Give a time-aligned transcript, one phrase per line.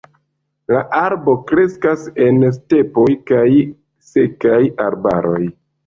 [0.75, 3.47] La arbo kreskas en stepoj kaj
[4.13, 4.61] sekaj
[4.93, 5.43] arbaroj.